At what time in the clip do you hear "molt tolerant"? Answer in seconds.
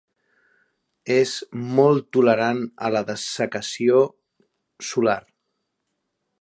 1.81-2.63